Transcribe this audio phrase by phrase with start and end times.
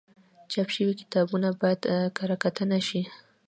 [0.51, 1.81] چاپ شوي کتابونه باید
[2.17, 3.01] کره کتنه شي.